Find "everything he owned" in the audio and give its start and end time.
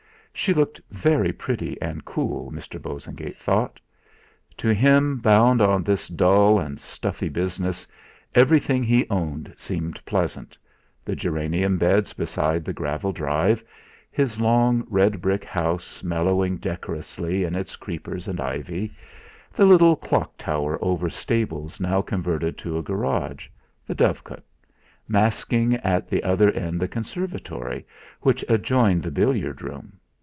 8.33-9.53